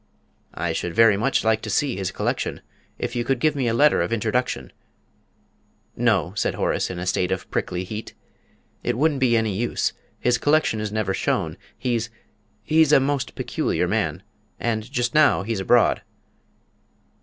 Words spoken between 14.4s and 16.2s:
And just now he's abroad."